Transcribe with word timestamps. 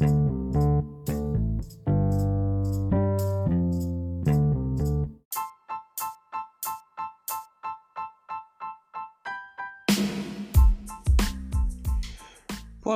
Boa 0.00 0.08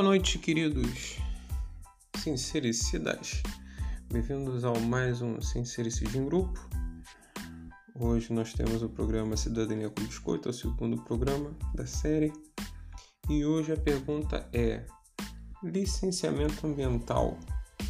noite, 0.03 0.39
queridos 0.39 1.19
sincericidas. 2.17 3.43
Bem-vindos 4.11 4.65
ao 4.65 4.81
mais 4.81 5.21
um 5.21 5.43
Sincericídio 5.43 6.23
em 6.23 6.25
Grupo. 6.25 6.59
Hoje 7.95 8.33
nós 8.33 8.55
temos 8.55 8.83
o 8.83 8.89
programa 8.89 9.37
Cidadania 9.37 9.91
com 9.91 10.03
Biscoito, 10.05 10.49
é 10.49 10.51
o 10.51 10.55
segundo 10.55 11.03
programa 11.05 11.55
da 11.75 11.85
série. 11.85 12.33
E 13.29 13.45
hoje 13.45 13.73
a 13.73 13.77
pergunta 13.77 14.49
é: 14.55 14.87
licenciamento 15.65 16.67
ambiental, 16.67 17.39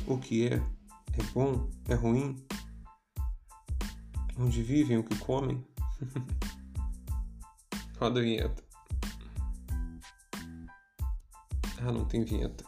o 0.07 0.19
que 0.19 0.49
é? 0.49 0.55
É 0.55 1.23
bom? 1.33 1.69
É 1.89 1.95
ruim? 1.95 2.37
Onde 4.39 4.63
vivem, 4.63 4.99
o 4.99 5.05
que 5.05 5.17
comem? 5.19 5.65
Roda 7.99 8.21
a 8.21 8.23
vinheta. 8.23 8.63
Ah, 11.79 11.93
não 11.93 12.05
tem 12.05 12.25
vinheta. 12.25 12.65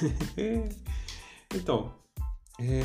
então, 1.54 1.94
é, 2.58 2.82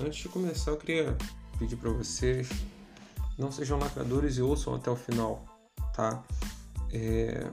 antes 0.00 0.22
de 0.22 0.28
começar, 0.28 0.70
eu 0.70 0.76
queria 0.76 1.16
pedir 1.58 1.76
para 1.76 1.90
vocês 1.90 2.48
não 3.38 3.52
sejam 3.52 3.78
lacradores 3.78 4.36
e 4.36 4.42
ouçam 4.42 4.74
até 4.74 4.90
o 4.90 4.96
final, 4.96 5.46
tá? 5.94 6.24
É, 6.92 7.48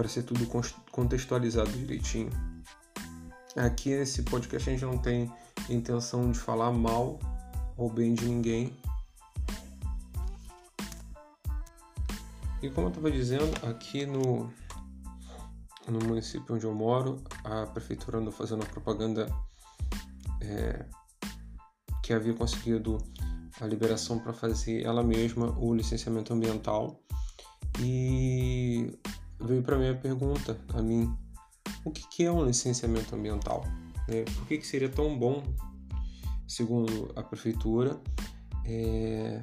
para 0.00 0.08
ser 0.08 0.22
tudo 0.22 0.46
contextualizado 0.90 1.70
direitinho. 1.72 2.30
Aqui 3.54 3.90
nesse 3.90 4.22
podcast 4.22 4.70
a 4.70 4.72
gente 4.72 4.84
não 4.86 4.96
tem 4.96 5.30
intenção 5.68 6.30
de 6.30 6.38
falar 6.38 6.72
mal 6.72 7.18
ou 7.76 7.92
bem 7.92 8.14
de 8.14 8.24
ninguém, 8.24 8.74
E 12.62 12.68
como 12.68 12.88
eu 12.88 12.90
estava 12.90 13.10
dizendo, 13.10 13.66
aqui 13.66 14.04
no, 14.04 14.52
no 15.88 15.98
município 16.06 16.54
onde 16.54 16.66
eu 16.66 16.74
moro, 16.74 17.22
a 17.42 17.64
prefeitura 17.66 18.18
andou 18.18 18.30
fazendo 18.30 18.60
uma 18.60 18.68
propaganda 18.68 19.26
é, 20.42 20.84
que 22.02 22.12
havia 22.12 22.34
conseguido 22.34 22.98
a 23.58 23.66
liberação 23.66 24.18
para 24.18 24.34
fazer 24.34 24.84
ela 24.84 25.02
mesma 25.02 25.58
o 25.58 25.74
licenciamento 25.74 26.34
ambiental. 26.34 27.00
E 27.78 28.39
veio 29.40 29.62
para 29.62 29.76
mim 29.76 29.90
a 29.90 29.94
pergunta 29.94 30.58
a 30.74 30.82
mim, 30.82 31.14
o 31.84 31.90
que, 31.90 32.06
que 32.08 32.24
é 32.24 32.32
um 32.32 32.44
licenciamento 32.44 33.14
ambiental? 33.14 33.64
É, 34.08 34.22
por 34.22 34.46
que, 34.46 34.58
que 34.58 34.66
seria 34.66 34.88
tão 34.88 35.18
bom, 35.18 35.42
segundo 36.46 37.12
a 37.16 37.22
prefeitura, 37.22 38.00
é, 38.64 39.42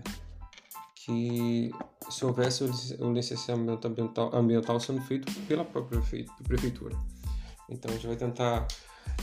que 0.96 1.72
se 2.10 2.26
houvesse 2.26 2.64
o 3.00 3.14
licenciamento 3.14 3.88
ambiental, 3.88 4.36
ambiental 4.36 4.80
sendo 4.80 5.02
feito 5.02 5.32
pela 5.42 5.64
própria 5.64 6.02
prefeitura. 6.44 6.96
Então 7.70 7.92
a 7.92 7.94
gente 7.94 8.08
vai 8.08 8.16
tentar 8.16 8.68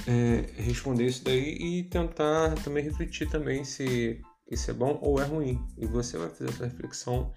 é, 0.06 0.62
responder 0.62 1.06
isso 1.06 1.24
daí 1.24 1.56
e 1.56 1.82
tentar 1.84 2.54
também 2.62 2.84
refletir 2.84 3.28
também 3.28 3.64
se 3.64 4.20
isso 4.50 4.70
é 4.70 4.74
bom 4.74 4.98
ou 5.02 5.20
é 5.20 5.24
ruim. 5.24 5.62
E 5.78 5.86
você 5.86 6.18
vai 6.18 6.28
fazer 6.28 6.50
essa 6.50 6.64
reflexão 6.64 7.32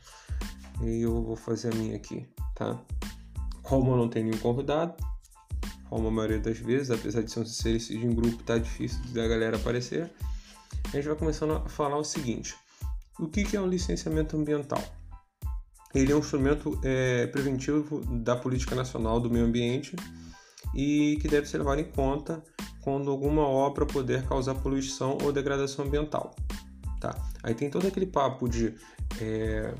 e 0.81 1.01
eu 1.01 1.23
vou 1.23 1.35
fazer 1.35 1.73
a 1.73 1.75
minha 1.75 1.95
aqui, 1.95 2.25
tá? 2.55 2.79
Eu 3.69 3.97
não 3.97 4.09
tenho 4.09 4.27
nenhum 4.27 4.39
convidado, 4.39 4.95
como 5.89 6.07
a 6.07 6.11
maioria 6.11 6.39
das 6.39 6.57
vezes, 6.57 6.91
apesar 6.91 7.21
de 7.21 7.31
ser 7.31 7.97
um 7.97 8.11
em 8.11 8.15
grupo, 8.15 8.43
tá 8.43 8.57
difícil 8.57 8.99
da 9.13 9.27
galera 9.27 9.57
aparecer, 9.57 10.09
a 10.85 10.89
gente 10.95 11.07
vai 11.07 11.15
começando 11.15 11.53
a 11.53 11.61
falar 11.67 11.97
o 11.97 12.03
seguinte. 12.03 12.55
O 13.19 13.27
que 13.27 13.55
é 13.55 13.59
o 13.59 13.65
licenciamento 13.65 14.37
ambiental? 14.37 14.81
Ele 15.93 16.11
é 16.11 16.15
um 16.15 16.19
instrumento 16.19 16.79
é, 16.83 17.27
preventivo 17.27 18.01
da 18.05 18.35
política 18.35 18.75
nacional 18.75 19.19
do 19.19 19.29
meio 19.29 19.45
ambiente 19.45 19.95
e 20.73 21.17
que 21.21 21.27
deve 21.27 21.47
ser 21.47 21.57
levado 21.57 21.79
em 21.79 21.85
conta 21.85 22.43
quando 22.81 23.09
alguma 23.09 23.41
obra 23.41 23.85
puder 23.85 24.25
causar 24.27 24.55
poluição 24.55 25.17
ou 25.23 25.31
degradação 25.31 25.85
ambiental. 25.85 26.35
Tá? 26.99 27.15
Aí 27.43 27.53
tem 27.53 27.69
todo 27.69 27.87
aquele 27.87 28.05
papo 28.05 28.47
de 28.47 28.75
é, 29.19 29.73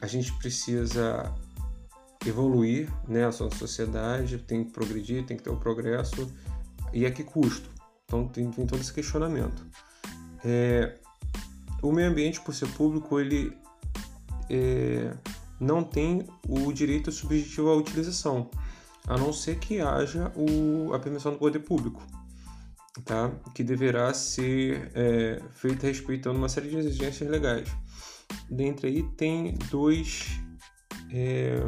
a 0.00 0.06
gente 0.06 0.32
precisa 0.34 1.34
evoluir 2.24 2.92
né, 3.06 3.24
a 3.26 3.32
sua 3.32 3.50
sociedade, 3.50 4.38
tem 4.38 4.64
que 4.64 4.72
progredir, 4.72 5.24
tem 5.24 5.36
que 5.36 5.42
ter 5.42 5.50
o 5.50 5.56
progresso, 5.56 6.30
e 6.92 7.04
a 7.04 7.10
que 7.10 7.22
custo? 7.22 7.68
Então 8.04 8.28
tem, 8.28 8.50
tem 8.50 8.66
todo 8.66 8.80
esse 8.80 8.92
questionamento. 8.92 9.66
É, 10.44 10.98
o 11.82 11.92
meio 11.92 12.08
ambiente, 12.08 12.40
por 12.40 12.54
ser 12.54 12.68
público, 12.68 13.18
ele 13.18 13.56
é, 14.48 15.12
não 15.60 15.82
tem 15.82 16.26
o 16.48 16.72
direito 16.72 17.10
subjetivo 17.10 17.70
à 17.70 17.76
utilização, 17.76 18.50
a 19.06 19.16
não 19.16 19.32
ser 19.32 19.58
que 19.58 19.80
haja 19.80 20.32
o, 20.36 20.92
a 20.94 20.98
permissão 20.98 21.32
do 21.32 21.38
poder 21.38 21.60
público, 21.60 22.02
tá? 23.04 23.30
que 23.54 23.62
deverá 23.62 24.12
ser 24.14 24.90
é, 24.94 25.40
feita 25.52 25.86
respeitando 25.86 26.38
uma 26.38 26.48
série 26.48 26.68
de 26.68 26.76
exigências 26.76 27.28
legais. 27.28 27.68
Dentre 28.50 28.88
aí 28.88 29.02
tem 29.16 29.54
dois 29.70 30.40
é, 31.12 31.62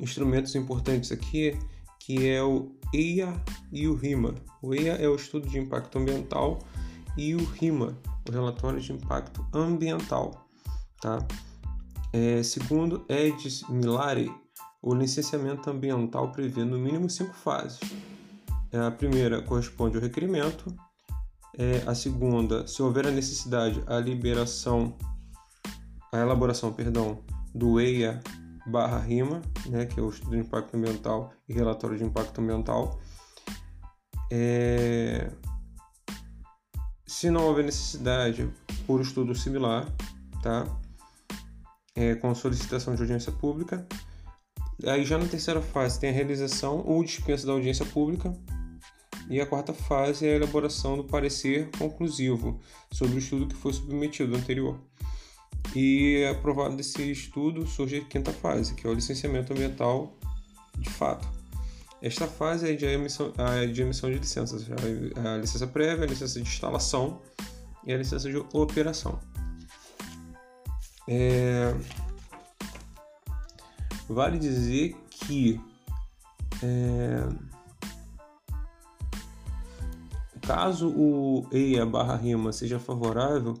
instrumentos 0.00 0.54
importantes 0.54 1.12
aqui, 1.12 1.58
que 1.98 2.28
é 2.28 2.42
o 2.42 2.72
EIA 2.92 3.32
e 3.72 3.86
o 3.86 3.94
RIMA. 3.94 4.34
O 4.62 4.74
EIA 4.74 4.94
é 4.94 5.08
o 5.08 5.14
Estudo 5.14 5.48
de 5.48 5.58
Impacto 5.58 5.98
Ambiental 5.98 6.58
e 7.16 7.34
o 7.34 7.44
RIMA, 7.44 7.96
o 8.28 8.32
Relatório 8.32 8.80
de 8.80 8.92
Impacto 8.92 9.46
Ambiental. 9.52 10.48
Tá? 11.00 11.26
É, 12.12 12.42
segundo 12.42 13.04
Edis 13.08 13.62
Milari, 13.68 14.30
o 14.82 14.94
licenciamento 14.94 15.68
ambiental 15.70 16.32
prevê 16.32 16.64
no 16.64 16.78
mínimo 16.78 17.08
cinco 17.08 17.34
fases. 17.34 17.78
É, 18.72 18.78
a 18.78 18.90
primeira 18.90 19.42
corresponde 19.42 19.96
ao 19.96 20.02
requerimento, 20.02 20.74
é, 21.58 21.82
a 21.86 21.94
segunda, 21.94 22.66
se 22.66 22.82
houver 22.82 23.06
a 23.06 23.10
necessidade, 23.10 23.82
a 23.86 23.98
liberação, 23.98 24.96
a 26.12 26.18
elaboração, 26.18 26.72
perdão, 26.72 27.18
do 27.54 27.80
EIA 27.80 28.20
barra 28.70 28.98
RIMA, 29.00 29.42
né, 29.66 29.86
que 29.86 29.98
é 29.98 30.02
o 30.02 30.08
Estudo 30.08 30.32
de 30.32 30.38
Impacto 30.38 30.76
Ambiental 30.76 31.32
e 31.48 31.52
Relatório 31.52 31.98
de 31.98 32.04
Impacto 32.04 32.40
Ambiental. 32.40 32.98
É, 34.30 35.30
se 37.06 37.28
não 37.28 37.46
houver 37.46 37.64
necessidade 37.64 38.48
por 38.86 39.00
estudo 39.00 39.34
similar, 39.34 39.86
tá? 40.42 40.64
É, 41.94 42.14
com 42.14 42.34
solicitação 42.34 42.94
de 42.94 43.02
audiência 43.02 43.32
pública. 43.32 43.86
Aí 44.86 45.04
já 45.04 45.18
na 45.18 45.26
terceira 45.26 45.60
fase 45.60 46.00
tem 46.00 46.10
a 46.10 46.12
realização 46.12 46.82
ou 46.86 47.04
dispensa 47.04 47.46
da 47.46 47.52
audiência 47.52 47.84
pública. 47.84 48.32
E 49.28 49.40
a 49.40 49.46
quarta 49.46 49.74
fase 49.74 50.26
é 50.26 50.32
a 50.32 50.36
elaboração 50.36 50.96
do 50.96 51.04
parecer 51.04 51.68
conclusivo 51.78 52.60
sobre 52.92 53.16
o 53.16 53.18
estudo 53.18 53.46
que 53.46 53.54
foi 53.54 53.72
submetido 53.72 54.34
anterior. 54.34 54.80
E 55.74 56.24
aprovado 56.26 56.76
desse 56.76 57.10
estudo 57.10 57.66
surge 57.66 57.98
a 57.98 58.04
quinta 58.04 58.32
fase, 58.32 58.74
que 58.74 58.86
é 58.86 58.90
o 58.90 58.94
licenciamento 58.94 59.52
ambiental 59.52 60.16
de 60.76 60.90
fato. 60.90 61.28
Esta 62.02 62.26
fase 62.26 62.72
é 62.72 62.74
de 62.74 62.86
emissão, 62.86 63.32
de, 63.72 63.82
emissão 63.82 64.10
de 64.10 64.18
licenças, 64.18 64.66
a 65.16 65.36
licença 65.36 65.66
prévia, 65.66 66.04
a 66.04 66.08
licença 66.08 66.40
de 66.40 66.48
instalação 66.48 67.20
e 67.86 67.92
a 67.92 67.98
licença 67.98 68.28
de 68.30 68.38
operação. 68.54 69.20
É... 71.06 71.74
Vale 74.08 74.38
dizer 74.38 74.96
que 75.10 75.60
é... 76.62 77.28
caso 80.40 80.88
o 80.88 81.46
EIA 81.52 81.84
barra 81.84 82.16
RIMA 82.16 82.50
seja 82.52 82.78
favorável, 82.78 83.54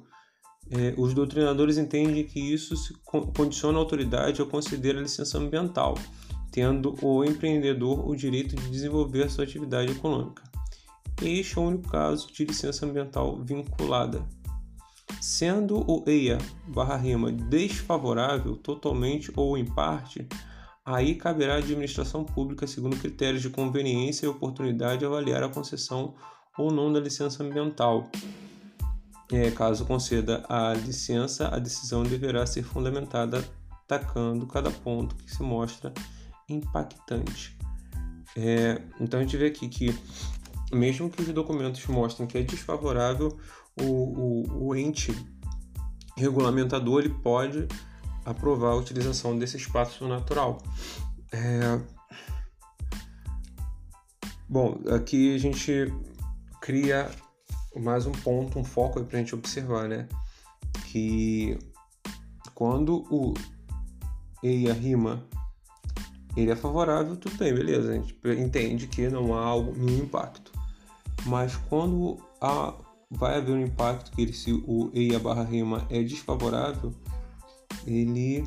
é, 0.70 0.94
os 0.96 1.12
doutrinadores 1.14 1.78
entendem 1.78 2.24
que 2.24 2.38
isso 2.38 2.74
condiciona 3.34 3.78
a 3.78 3.80
autoridade 3.80 4.40
a 4.40 4.46
considerar 4.46 4.98
a 4.98 5.02
licença 5.02 5.38
ambiental 5.38 5.94
tendo 6.50 6.96
o 7.02 7.24
empreendedor 7.24 8.08
o 8.08 8.14
direito 8.14 8.56
de 8.56 8.70
desenvolver 8.70 9.30
sua 9.30 9.44
atividade 9.44 9.92
econômica. 9.92 10.42
Este 11.22 11.58
é 11.58 11.60
o 11.60 11.64
único 11.64 11.88
caso 11.88 12.32
de 12.32 12.44
licença 12.44 12.86
ambiental 12.86 13.40
vinculada. 13.42 14.24
Sendo 15.20 15.84
o 15.90 16.04
EIA 16.06 16.38
barra 16.68 16.96
rima 16.96 17.30
desfavorável 17.30 18.56
totalmente 18.56 19.30
ou 19.36 19.58
em 19.58 19.64
parte, 19.64 20.26
aí 20.84 21.14
caberá 21.14 21.54
à 21.54 21.58
administração 21.58 22.24
pública, 22.24 22.66
segundo 22.66 22.96
critérios 22.96 23.42
de 23.42 23.50
conveniência 23.50 24.26
e 24.26 24.28
oportunidade, 24.28 25.04
avaliar 25.04 25.42
a 25.42 25.48
concessão 25.48 26.14
ou 26.56 26.70
não 26.70 26.92
da 26.92 27.00
licença 27.00 27.42
ambiental. 27.42 28.08
É, 29.32 29.50
caso 29.50 29.84
conceda 29.84 30.44
a 30.48 30.74
licença, 30.74 31.48
a 31.48 31.58
decisão 31.58 32.02
deverá 32.02 32.44
ser 32.46 32.62
fundamentada 32.64 33.44
atacando 33.84 34.46
cada 34.46 34.70
ponto 34.70 35.14
que 35.14 35.30
se 35.32 35.42
mostra 35.42 35.92
impactante. 36.48 37.56
É, 38.36 38.82
então 39.00 39.20
a 39.20 39.22
gente 39.22 39.36
vê 39.36 39.46
aqui 39.46 39.68
que, 39.68 39.96
mesmo 40.72 41.08
que 41.08 41.22
os 41.22 41.28
documentos 41.28 41.84
mostrem 41.86 42.26
que 42.26 42.38
é 42.38 42.42
desfavorável, 42.42 43.38
o, 43.80 43.84
o, 43.84 44.66
o 44.68 44.76
ente 44.76 45.14
regulamentador 46.16 47.00
ele 47.00 47.14
pode 47.14 47.66
aprovar 48.24 48.72
a 48.72 48.76
utilização 48.76 49.38
desse 49.38 49.56
espaço 49.56 50.06
natural. 50.06 50.62
É... 51.32 51.80
Bom, 54.48 54.80
aqui 54.94 55.34
a 55.34 55.38
gente 55.38 55.92
cria 56.60 57.10
mais 57.76 58.06
um 58.06 58.12
ponto, 58.12 58.58
um 58.58 58.64
foco 58.64 59.02
para 59.04 59.18
a 59.18 59.20
gente 59.20 59.34
observar, 59.34 59.88
né? 59.88 60.08
Que 60.86 61.58
quando 62.54 63.04
o 63.10 63.34
e 64.42 64.70
a 64.70 64.72
rima 64.72 65.22
ele 66.36 66.50
é 66.50 66.56
favorável, 66.56 67.16
tudo 67.16 67.36
bem, 67.36 67.52
beleza. 67.52 67.90
A 67.90 67.94
gente 67.94 68.16
entende 68.38 68.86
que 68.86 69.08
não 69.08 69.36
há 69.36 69.54
nenhum 69.76 70.04
impacto. 70.04 70.52
Mas 71.26 71.56
quando 71.68 72.18
há, 72.40 72.74
vai 73.10 73.36
haver 73.36 73.52
um 73.52 73.62
impacto 73.62 74.12
que 74.12 74.22
ele, 74.22 74.32
se 74.32 74.52
o 74.52 74.90
e 74.94 75.14
a 75.14 75.18
barra 75.18 75.42
rima 75.42 75.86
é 75.90 76.02
desfavorável, 76.02 76.94
ele 77.86 78.46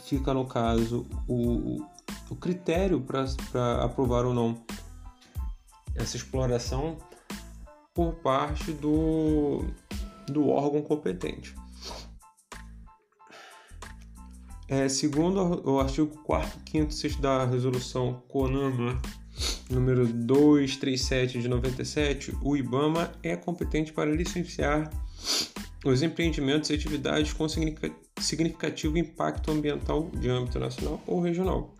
fica 0.00 0.34
no 0.34 0.44
caso 0.46 1.06
o, 1.28 1.82
o 2.30 2.36
critério 2.36 3.00
para 3.00 3.84
aprovar 3.84 4.24
ou 4.24 4.34
não 4.34 4.56
essa 5.96 6.16
exploração 6.16 6.98
por 7.94 8.14
parte 8.16 8.72
do, 8.72 9.64
do 10.28 10.48
órgão 10.48 10.82
competente. 10.82 11.54
É, 14.68 14.88
segundo 14.88 15.62
o 15.68 15.80
artigo 15.80 16.08
4 16.24 16.60
5 16.70 16.90
6 16.90 17.16
da 17.16 17.44
resolução 17.44 18.22
CONAMA 18.28 19.00
número 19.70 20.06
237 20.06 21.40
de 21.40 21.48
97, 21.48 22.36
o 22.42 22.56
IBAMA 22.56 23.12
é 23.22 23.36
competente 23.36 23.92
para 23.92 24.10
licenciar 24.10 24.90
os 25.84 26.02
empreendimentos 26.02 26.70
e 26.70 26.74
atividades 26.74 27.32
com 27.32 27.46
significativo 27.48 28.96
impacto 28.98 29.50
ambiental 29.50 30.10
de 30.14 30.28
âmbito 30.28 30.58
nacional 30.58 31.00
ou 31.06 31.20
regional. 31.20 31.74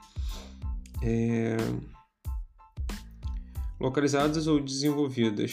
É... 1.02 1.56
Localizadas 3.78 4.46
ou 4.46 4.60
desenvolvidas 4.60 5.52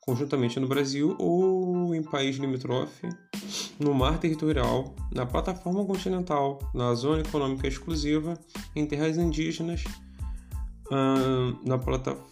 conjuntamente 0.00 0.58
no 0.58 0.66
Brasil 0.66 1.14
ou 1.18 1.94
em 1.94 2.02
país 2.02 2.36
limítrofe, 2.36 3.08
no 3.78 3.94
mar 3.94 4.18
territorial, 4.18 4.94
na 5.12 5.26
plataforma 5.26 5.84
continental, 5.84 6.58
na 6.74 6.94
zona 6.94 7.20
econômica 7.20 7.68
exclusiva, 7.68 8.38
em 8.74 8.86
terras 8.86 9.18
indígenas, 9.18 9.84
na 11.62 11.76
plataforma 11.76 12.26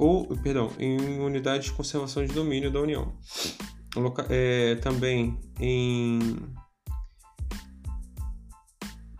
ou, 0.00 0.26
perdão, 0.38 0.72
em 0.78 1.20
unidades 1.20 1.66
de 1.66 1.72
conservação 1.74 2.24
de 2.24 2.32
domínio 2.32 2.70
da 2.70 2.80
União. 2.80 3.12
É, 4.30 4.76
também 4.76 5.38
em 5.58 6.18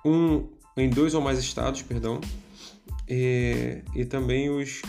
um, 0.03 0.49
em 0.79 0.89
dois 0.89 1.13
ou 1.13 1.21
mais 1.21 1.39
estados, 1.39 1.83
perdão, 1.83 2.19
e, 3.07 3.83
e 3.95 4.07
também 4.07 4.49
os 4.49 4.81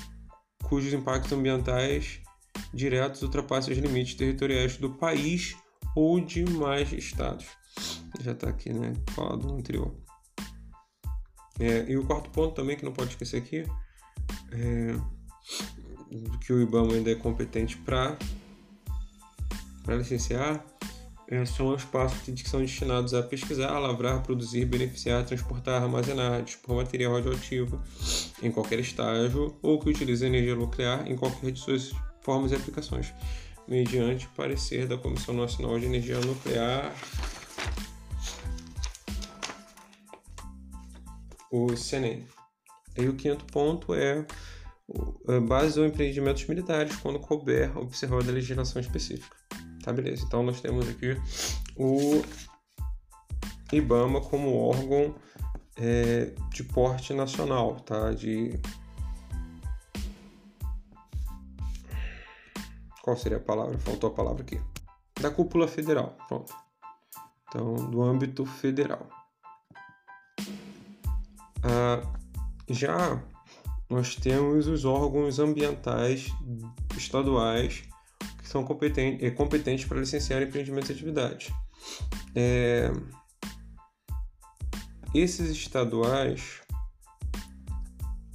cujos 0.72 0.94
impactos 0.94 1.34
ambientais 1.34 2.22
diretos 2.74 3.22
ultrapassam 3.24 3.74
os 3.74 3.78
limites 3.78 4.16
territoriais 4.16 4.78
do 4.78 4.90
país 4.90 5.58
ou 5.94 6.22
de 6.22 6.50
mais 6.50 6.94
estados. 6.94 7.46
Já 8.22 8.32
está 8.32 8.48
aqui, 8.48 8.72
né? 8.72 8.94
Falado 9.10 9.46
no 9.46 9.58
anterior. 9.58 9.94
É, 11.60 11.92
e 11.92 11.98
o 11.98 12.06
quarto 12.06 12.30
ponto 12.30 12.56
também 12.56 12.78
que 12.78 12.86
não 12.86 12.94
pode 12.94 13.10
esquecer 13.10 13.36
aqui 13.36 13.66
é 14.54 14.96
que 16.40 16.54
o 16.54 16.62
IBAMA 16.62 16.94
ainda 16.94 17.12
é 17.12 17.16
competente 17.16 17.76
para 17.76 18.18
licenciar 19.90 20.56
é, 20.56 20.71
são 21.46 21.74
espaços 21.74 22.20
que 22.20 22.50
são 22.50 22.60
destinados 22.60 23.14
a 23.14 23.24
pesquisar, 23.24 23.80
lavrar, 23.80 24.22
produzir, 24.22 24.66
beneficiar, 24.66 25.26
transportar, 25.26 25.82
armazenar, 25.82 26.44
dispor 26.44 26.76
material 26.76 27.14
radioativo 27.14 27.82
em 28.44 28.52
qualquer 28.52 28.80
estágio 28.80 29.58
ou 29.62 29.80
que 29.80 29.90
utilize 29.90 30.26
energia 30.26 30.56
nuclear 30.56 31.10
em 31.10 31.16
qualquer 31.16 31.52
de 31.52 31.60
suas 31.60 31.94
formas 32.22 32.52
e 32.52 32.56
aplicações, 32.56 33.14
mediante 33.68 34.28
parecer 34.36 34.88
da 34.88 34.98
Comissão 34.98 35.34
Nacional 35.34 35.80
de 35.80 35.86
Energia 35.86 36.20
Nuclear, 36.20 36.94
o 41.50 41.76
CNEM. 41.76 42.28
E 42.98 43.08
o 43.08 43.16
quinto 43.16 43.46
ponto 43.46 43.94
é 43.94 44.26
base 45.48 45.80
ou 45.80 45.86
empreendimentos 45.86 46.46
militares, 46.46 46.98
quando 46.98 47.20
couber 47.20 47.78
observar 47.78 48.18
a 48.18 48.32
legislação 48.32 48.82
específica. 48.82 49.41
Tá, 49.84 49.92
beleza. 49.92 50.24
Então 50.26 50.44
nós 50.44 50.62
temos 50.62 50.88
aqui 50.88 51.18
o 51.76 52.22
IBAMA 53.72 54.22
como 54.22 54.56
órgão 54.56 55.16
é, 55.78 56.34
de 56.50 56.64
porte 56.64 57.14
nacional, 57.14 57.80
tá? 57.82 58.12
De 58.12 58.60
qual 63.02 63.18
seria 63.18 63.38
a 63.38 63.42
palavra? 63.42 63.78
Faltou 63.80 64.10
a 64.10 64.14
palavra 64.14 64.44
aqui. 64.44 64.62
Da 65.20 65.32
cúpula 65.32 65.68
federal, 65.68 66.18
pronto. 66.28 66.54
Então, 67.48 67.74
do 67.90 68.02
âmbito 68.02 68.46
federal. 68.46 69.10
Ah, 71.64 72.02
já 72.70 73.22
nós 73.90 74.16
temos 74.16 74.68
os 74.68 74.86
órgãos 74.86 75.40
ambientais 75.40 76.32
estaduais 76.96 77.84
são 78.52 78.64
competentes, 78.64 79.24
é, 79.24 79.32
competentes 79.32 79.86
para 79.86 80.00
licenciar 80.00 80.42
empreendimentos 80.42 80.90
e 80.90 80.94
atividades. 80.94 81.54
É, 82.36 82.92
esses 85.14 85.52
estaduais, 85.52 86.62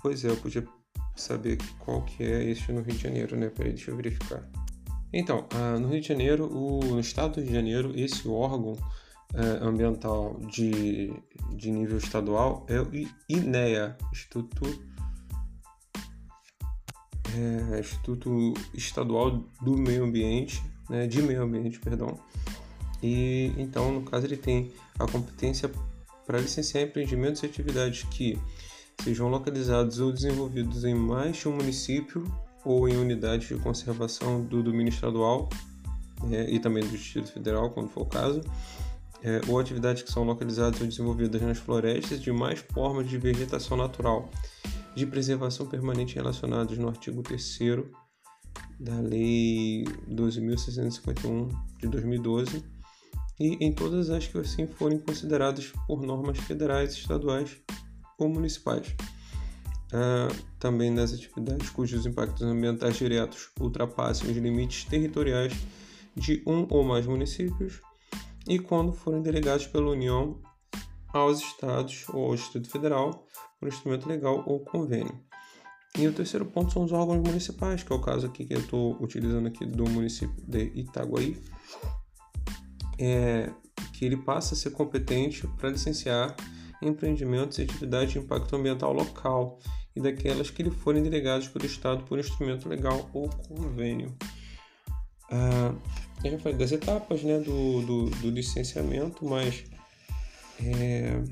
pois 0.01 0.25
é, 0.25 0.31
eu 0.31 0.37
podia 0.37 0.67
saber 1.15 1.59
qual 1.79 2.03
que 2.03 2.23
é 2.23 2.45
esse 2.45 2.71
no 2.73 2.83
Rio 2.83 2.95
de 2.95 3.03
Janeiro, 3.03 3.37
né? 3.37 3.51
Peraí, 3.51 3.73
deixa 3.73 3.91
eu 3.91 3.97
verificar. 3.97 4.49
Então, 5.13 5.47
ah, 5.55 5.79
no 5.79 5.89
Rio 5.89 6.01
de 6.01 6.09
Janeiro, 6.09 6.47
o, 6.47 6.81
no 6.85 7.01
estado 7.01 7.35
do 7.35 7.41
Rio 7.41 7.49
de 7.49 7.55
Janeiro, 7.55 7.93
esse 7.95 8.29
órgão 8.29 8.77
é, 9.35 9.65
ambiental 9.65 10.39
de, 10.51 11.13
de 11.57 11.71
nível 11.71 11.99
estadual 11.99 12.67
é 12.69 12.81
o 12.81 12.89
INEA, 13.29 13.97
Instituto 14.13 14.65
é, 17.37 17.81
Instituto 17.81 18.55
Estadual 18.75 19.45
do 19.61 19.77
Meio 19.77 20.05
Ambiente, 20.05 20.63
né, 20.89 21.07
de 21.07 21.21
Meio 21.21 21.43
Ambiente, 21.43 21.79
perdão. 21.79 22.19
E 23.03 23.53
então, 23.59 23.93
no 23.93 24.03
caso, 24.03 24.27
ele 24.27 24.37
tem 24.37 24.73
a 24.99 25.07
competência 25.07 25.71
para 26.27 26.39
licenciar 26.39 26.85
empreendimentos 26.85 27.43
e 27.43 27.47
atividades 27.47 28.05
que 28.11 28.39
sejam 29.03 29.29
localizados 29.29 30.01
ou 30.01 30.11
desenvolvidos 30.13 30.85
em 30.85 30.95
mais 30.95 31.37
de 31.37 31.49
um 31.49 31.53
município 31.53 32.25
ou 32.65 32.89
em 32.89 32.97
unidades 32.97 33.49
de 33.49 33.55
conservação 33.57 34.43
do 34.43 34.63
domínio 34.63 34.91
estadual 34.91 35.49
é, 36.33 36.51
e 36.51 36.59
também 36.59 36.83
do 36.83 36.91
Distrito 36.91 37.31
Federal, 37.31 37.71
quando 37.71 37.89
for 37.89 38.03
o 38.03 38.07
caso, 38.07 38.41
é, 39.23 39.41
ou 39.47 39.61
atividades 39.61 40.03
que 40.03 40.11
são 40.11 40.25
localizadas 40.25 40.81
ou 40.81 40.87
desenvolvidas 40.87 41.41
nas 41.43 41.59
florestas 41.59 42.21
de 42.21 42.33
mais 42.33 42.59
formas 42.73 43.09
de 43.09 43.19
vegetação 43.19 43.77
natural 43.77 44.29
de 44.97 45.07
preservação 45.07 45.67
permanente 45.67 46.15
relacionados 46.15 46.79
no 46.79 46.89
artigo 46.89 47.23
3 47.23 47.59
da 48.81 48.99
Lei 48.99 49.85
12.651 50.09 51.51
de 51.79 51.87
2012 51.87 52.65
e 53.39 53.63
em 53.63 53.73
todas 53.73 54.09
as 54.09 54.27
que 54.27 54.39
assim 54.39 54.67
forem 54.67 54.99
consideradas 54.99 55.71
por 55.87 56.01
normas 56.01 56.39
federais, 56.39 56.95
estaduais 56.95 57.59
ou 58.19 58.31
municipais. 58.31 58.95
Ah, 59.93 60.29
também 60.59 60.91
nas 60.91 61.13
atividades 61.13 61.69
cujos 61.69 62.07
impactos 62.07 62.43
ambientais 62.43 62.97
diretos 62.97 63.51
ultrapassem 63.61 64.31
os 64.31 64.37
limites 64.37 64.85
territoriais 64.85 65.53
de 66.17 66.43
um 66.47 66.67
ou 66.71 66.83
mais 66.83 67.07
municípios 67.07 67.83
e 68.49 68.59
quando 68.59 68.95
forem 68.95 69.21
delegados 69.21 69.67
pela 69.67 69.91
União 69.91 70.41
aos 71.21 71.41
estados 71.41 72.05
ou 72.09 72.27
ao 72.27 72.35
Distrito 72.35 72.71
Federal 72.71 73.27
por 73.59 73.69
instrumento 73.69 74.09
legal 74.09 74.43
ou 74.47 74.61
convênio. 74.61 75.19
E 75.99 76.07
o 76.07 76.13
terceiro 76.13 76.45
ponto 76.45 76.73
são 76.73 76.85
os 76.85 76.93
órgãos 76.93 77.27
municipais, 77.27 77.83
que 77.83 77.93
é 77.93 77.97
o 77.97 78.01
caso 78.01 78.27
aqui 78.27 78.45
que 78.45 78.55
eu 78.55 78.61
estou 78.61 79.03
utilizando 79.03 79.47
aqui 79.47 79.65
do 79.65 79.89
município 79.89 80.37
de 80.47 80.71
Itaguaí, 80.75 81.41
é, 82.99 83.51
que 83.95 84.05
ele 84.05 84.19
passa 84.19 84.55
a 84.55 84.57
ser 84.57 84.71
competente 84.71 85.47
para 85.57 85.71
licenciar 85.71 86.37
empreendimentos 86.83 87.59
e 87.59 87.63
atividades 87.63 88.13
de 88.13 88.19
impacto 88.19 88.55
ambiental 88.55 88.93
local 88.93 89.59
e 89.95 90.01
daquelas 90.01 90.51
que 90.51 90.63
lhe 90.63 90.71
forem 90.71 91.03
delegadas 91.03 91.49
pelo 91.49 91.65
Estado 91.65 92.05
por 92.05 92.19
instrumento 92.19 92.69
legal 92.69 93.09
ou 93.15 93.31
convênio. 93.31 94.15
Ah, 95.31 95.75
eu 96.23 96.33
já 96.33 96.39
falei 96.39 96.59
das 96.59 96.73
etapas 96.73 97.23
né, 97.23 97.39
do, 97.39 97.81
do, 97.83 98.11
do 98.11 98.31
licenciamento, 98.31 99.25
mas 99.25 99.65
é, 100.61 101.23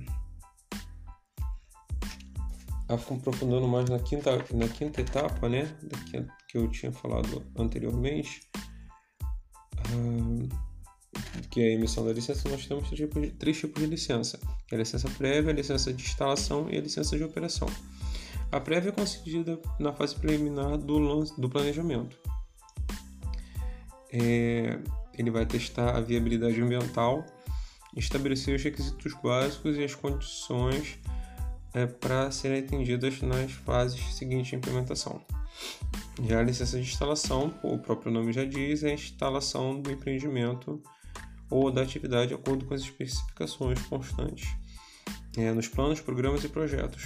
aprofundando 2.88 3.66
mais 3.66 3.88
na 3.88 3.98
quinta, 3.98 4.36
na 4.52 4.68
quinta 4.68 5.00
etapa, 5.00 5.48
né, 5.48 5.74
que, 6.48 6.58
eu 6.58 6.68
tinha 6.70 6.92
falado 6.92 7.42
anteriormente, 7.56 8.42
que 11.50 11.60
é 11.60 11.68
a 11.68 11.72
emissão 11.72 12.04
da 12.04 12.12
licença, 12.12 12.48
nós 12.48 12.66
temos 12.66 12.88
três 13.38 13.58
tipos 13.58 13.82
de 13.82 13.88
licença, 13.88 14.38
que 14.66 14.74
é 14.74 14.76
a 14.76 14.78
licença 14.78 15.08
prévia, 15.10 15.50
a 15.50 15.54
licença 15.54 15.92
de 15.92 16.02
instalação 16.02 16.68
e 16.70 16.76
a 16.76 16.80
licença 16.80 17.16
de 17.16 17.24
operação. 17.24 17.68
A 18.52 18.60
prévia 18.60 18.90
é 18.90 18.92
concedida 18.92 19.58
na 19.80 19.92
fase 19.92 20.14
preliminar 20.14 20.78
do, 20.78 21.24
do 21.38 21.48
planejamento. 21.48 22.16
É, 24.12 24.78
ele 25.18 25.30
vai 25.30 25.44
testar 25.44 25.96
a 25.96 26.00
viabilidade 26.00 26.60
ambiental, 26.60 27.24
estabelecer 27.96 28.56
os 28.56 28.62
requisitos 28.62 29.14
básicos 29.22 29.76
e 29.76 29.84
as 29.84 29.94
condições 29.94 30.98
é, 31.72 31.86
para 31.86 32.30
serem 32.30 32.60
atendidas 32.60 33.20
nas 33.22 33.52
fases 33.52 34.14
seguintes 34.14 34.48
de 34.48 34.56
implementação. 34.56 35.20
Já 36.22 36.40
a 36.40 36.42
licença 36.42 36.80
de 36.80 36.88
instalação, 36.88 37.54
o 37.62 37.78
próprio 37.78 38.12
nome 38.12 38.32
já 38.32 38.44
diz, 38.44 38.82
é 38.82 38.90
a 38.90 38.94
instalação 38.94 39.80
do 39.80 39.90
empreendimento 39.90 40.82
ou 41.50 41.70
da 41.70 41.82
atividade 41.82 42.28
de 42.28 42.34
acordo 42.34 42.64
com 42.64 42.74
as 42.74 42.82
especificações 42.82 43.80
constantes 43.82 44.48
é, 45.36 45.52
nos 45.52 45.68
planos, 45.68 46.00
programas 46.00 46.44
e 46.44 46.48
projetos. 46.48 47.04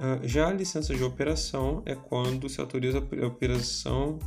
Uh, 0.00 0.26
já 0.26 0.48
a 0.48 0.52
licença 0.52 0.94
de 0.94 1.04
operação 1.04 1.82
é 1.84 1.94
quando 1.94 2.48
se 2.48 2.60
autoriza 2.60 2.98
a 2.98 3.26
operação 3.26 4.18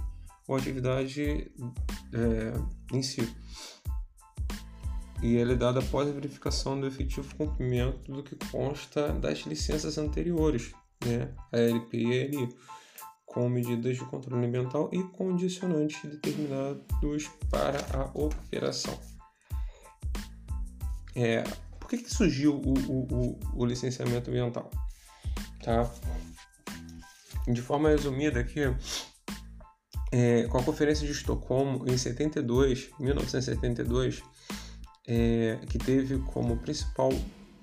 ou 0.47 0.55
atividade 0.55 1.51
é, 2.13 2.95
em 2.95 3.01
si. 3.01 3.27
E 5.23 5.37
ela 5.37 5.53
é 5.53 5.55
dada 5.55 5.79
após 5.79 6.09
a 6.09 6.11
verificação 6.11 6.77
do 6.77 6.85
efetivo 6.85 7.33
cumprimento 7.35 8.11
do 8.11 8.21
que 8.21 8.35
consta 8.51 9.13
das 9.13 9.39
licenças 9.39 9.97
anteriores, 9.97 10.73
né, 11.05 11.33
a 11.49 11.57
LP 11.57 12.49
com 13.25 13.47
medidas 13.47 13.97
de 13.97 14.03
controle 14.03 14.45
ambiental 14.45 14.89
e 14.91 15.01
condicionantes 15.01 15.97
determinados 16.03 17.31
para 17.49 17.79
a 17.97 18.11
operação. 18.13 18.99
É, 21.15 21.41
por 21.79 21.89
que, 21.89 21.99
que 21.99 22.13
surgiu 22.13 22.55
o, 22.55 22.73
o, 22.73 23.07
o, 23.13 23.39
o 23.61 23.65
licenciamento 23.65 24.29
ambiental? 24.29 24.69
Tá? 25.63 25.89
De 27.47 27.61
forma 27.61 27.89
resumida 27.89 28.41
aqui, 28.41 28.59
é, 30.11 30.43
com 30.43 30.57
a 30.57 30.63
Conferência 30.63 31.07
de 31.07 31.13
Estocolmo 31.13 31.89
em 31.89 31.97
72, 31.97 32.89
1972, 32.99 34.21
é, 35.07 35.59
que 35.69 35.77
teve 35.77 36.17
como 36.19 36.57
principal 36.57 37.11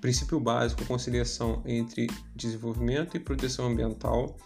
princípio 0.01 0.41
básico 0.41 0.85
conciliação 0.87 1.63
entre 1.67 2.07
desenvolvimento 2.35 3.17
e 3.17 3.21
proteção 3.21 3.67
ambiental, 3.67 4.37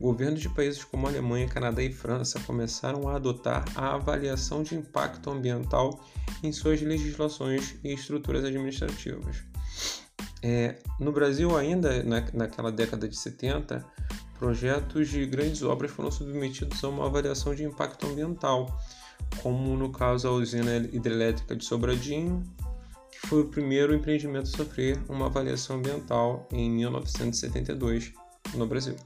governos 0.00 0.40
de 0.40 0.48
países 0.48 0.82
como 0.84 1.06
Alemanha, 1.06 1.46
Canadá 1.46 1.82
e 1.82 1.92
França 1.92 2.40
começaram 2.40 3.08
a 3.08 3.14
adotar 3.14 3.64
a 3.76 3.94
avaliação 3.94 4.62
de 4.62 4.74
impacto 4.74 5.30
ambiental 5.30 6.04
em 6.42 6.52
suas 6.52 6.80
legislações 6.82 7.76
e 7.84 7.92
estruturas 7.92 8.44
administrativas. 8.44 9.44
É, 10.42 10.76
no 11.00 11.12
Brasil, 11.12 11.56
ainda 11.56 12.02
na, 12.02 12.20
naquela 12.32 12.70
década 12.70 13.08
de 13.08 13.16
70, 13.16 13.84
projetos 14.38 15.08
de 15.08 15.24
grandes 15.24 15.62
obras 15.62 15.90
foram 15.90 16.10
submetidos 16.10 16.82
a 16.84 16.88
uma 16.88 17.06
avaliação 17.06 17.54
de 17.54 17.64
impacto 17.64 18.06
ambiental, 18.06 18.78
como 19.42 19.76
no 19.76 19.90
caso 19.90 20.28
a 20.28 20.30
usina 20.30 20.76
hidrelétrica 20.76 21.54
de 21.54 21.64
Sobradinho, 21.64 22.42
que 23.10 23.26
foi 23.26 23.42
o 23.42 23.48
primeiro 23.48 23.94
empreendimento 23.94 24.48
a 24.48 24.56
sofrer 24.56 24.98
uma 25.08 25.26
avaliação 25.26 25.76
ambiental 25.76 26.48
em 26.52 26.70
1972 26.70 28.12
no 28.54 28.66
Brasil. 28.66 28.96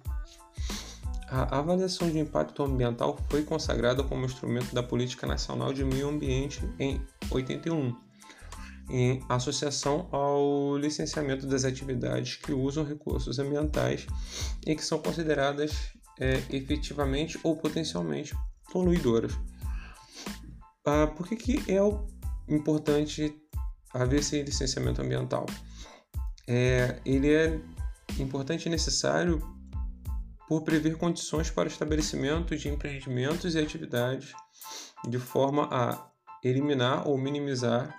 A 1.28 1.58
avaliação 1.58 2.10
de 2.10 2.18
impacto 2.18 2.62
ambiental 2.62 3.16
foi 3.28 3.42
consagrada 3.44 4.02
como 4.02 4.24
instrumento 4.24 4.74
da 4.74 4.82
Política 4.82 5.26
Nacional 5.26 5.72
de 5.72 5.84
Meio 5.84 6.08
Ambiente 6.08 6.60
em 6.78 7.00
81 7.30 7.94
em 8.90 9.22
associação 9.28 10.08
ao 10.10 10.76
licenciamento 10.76 11.46
das 11.46 11.64
atividades 11.64 12.36
que 12.36 12.52
usam 12.52 12.84
recursos 12.84 13.38
ambientais 13.38 14.06
e 14.66 14.74
que 14.74 14.84
são 14.84 14.98
consideradas 14.98 15.92
é, 16.18 16.42
efetivamente 16.50 17.38
ou 17.42 17.56
potencialmente 17.56 18.34
poluidoras. 18.72 19.32
Ah, 20.84 21.06
por 21.06 21.26
que, 21.28 21.36
que 21.36 21.72
é 21.72 21.80
importante 22.52 23.34
haver 23.92 24.20
esse 24.20 24.42
licenciamento 24.42 25.02
ambiental? 25.02 25.46
É, 26.46 27.00
ele 27.04 27.32
é 27.32 27.60
importante 28.18 28.66
e 28.66 28.70
necessário 28.70 29.40
por 30.48 30.62
prever 30.62 30.96
condições 30.96 31.50
para 31.50 31.68
o 31.68 31.72
estabelecimento 31.72 32.56
de 32.56 32.68
empreendimentos 32.68 33.54
e 33.54 33.58
atividades 33.58 34.32
de 35.08 35.18
forma 35.18 35.68
a 35.70 36.10
eliminar 36.42 37.06
ou 37.06 37.16
minimizar 37.16 37.94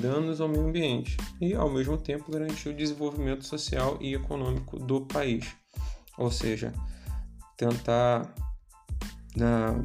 danos 0.00 0.40
ao 0.40 0.48
meio 0.48 0.66
ambiente 0.66 1.16
e, 1.40 1.54
ao 1.54 1.70
mesmo 1.70 1.96
tempo, 1.96 2.30
garantir 2.30 2.70
o 2.70 2.74
desenvolvimento 2.74 3.44
social 3.44 3.98
e 4.00 4.14
econômico 4.14 4.78
do 4.78 5.06
país. 5.06 5.54
Ou 6.18 6.30
seja, 6.30 6.72
tentar, 7.56 8.34
na, 9.36 9.80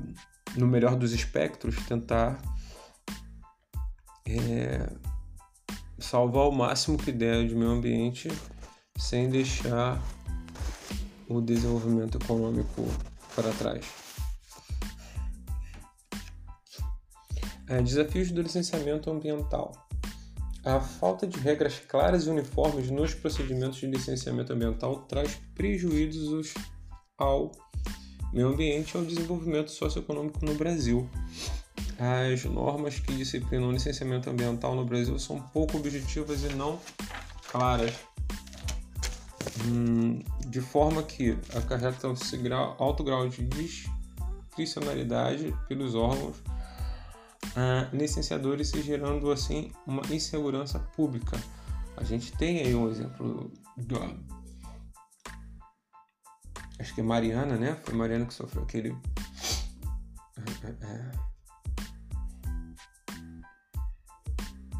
no 0.55 0.67
melhor 0.67 0.95
dos 0.95 1.13
espectros, 1.13 1.75
tentar 1.87 2.41
é, 4.27 4.89
salvar 5.99 6.47
o 6.47 6.51
máximo 6.51 6.97
que 6.97 7.11
der 7.11 7.47
de 7.47 7.55
meio 7.55 7.71
ambiente 7.71 8.29
sem 8.97 9.29
deixar 9.29 10.01
o 11.27 11.41
desenvolvimento 11.41 12.17
econômico 12.17 12.85
para 13.35 13.51
trás. 13.53 13.85
É, 17.67 17.81
desafios 17.81 18.31
do 18.31 18.41
licenciamento 18.41 19.09
ambiental. 19.09 19.71
A 20.63 20.79
falta 20.79 21.25
de 21.25 21.39
regras 21.39 21.79
claras 21.79 22.25
e 22.25 22.29
uniformes 22.29 22.91
nos 22.91 23.15
procedimentos 23.15 23.79
de 23.79 23.87
licenciamento 23.87 24.53
ambiental 24.53 25.03
traz 25.07 25.35
prejuízos 25.55 26.53
ao 27.17 27.51
meio 28.33 28.47
ambiente 28.47 28.95
ao 28.95 29.03
desenvolvimento 29.03 29.71
socioeconômico 29.71 30.45
no 30.45 30.53
Brasil. 30.55 31.09
As 31.97 32.45
normas 32.45 32.99
que 32.99 33.13
disciplinam 33.13 33.69
o 33.69 33.71
licenciamento 33.71 34.29
ambiental 34.29 34.75
no 34.75 34.85
Brasil 34.85 35.17
são 35.19 35.39
pouco 35.39 35.77
objetivas 35.77 36.43
e 36.43 36.53
não 36.55 36.79
claras, 37.51 37.93
hum, 39.65 40.23
de 40.47 40.61
forma 40.61 41.03
que 41.03 41.37
acarretam 41.55 42.15
alto 42.77 43.03
grau 43.03 43.27
de 43.27 43.45
discricionalidade 43.45 45.53
pelos 45.67 45.93
órgãos 45.93 46.37
uh, 46.37 47.95
licenciadores 47.95 48.71
gerando 48.71 49.31
assim 49.31 49.71
uma 49.85 50.01
insegurança 50.09 50.79
pública. 50.79 51.37
A 51.97 52.03
gente 52.03 52.31
tem 52.33 52.61
aí 52.61 52.73
um 52.73 52.89
exemplo 52.89 53.51
do 53.77 53.95
acho 56.81 56.93
que 56.93 57.01
é 57.01 57.03
Mariana, 57.03 57.55
né? 57.57 57.75
Foi 57.83 57.93
Mariana 57.93 58.25
que 58.25 58.33
sofreu 58.33 58.63
aquele 58.63 58.95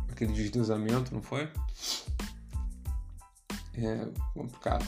aquele 0.10 0.34
deslizamento, 0.34 1.14
não 1.14 1.22
foi? 1.22 1.50
É 3.74 4.06
complicado. 4.34 4.86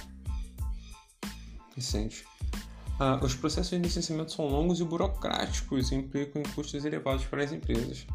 Recente. 1.75 2.25
Ah, 2.99 3.19
os 3.23 3.33
processos 3.33 3.71
de 3.71 3.79
licenciamento 3.79 4.31
são 4.31 4.45
longos 4.45 4.79
e 4.79 4.83
burocráticos 4.83 5.91
e 5.91 5.95
implicam 5.95 6.43
custos 6.53 6.85
elevados 6.85 7.25
para 7.25 7.43
as 7.43 7.51
empresas. 7.51 8.05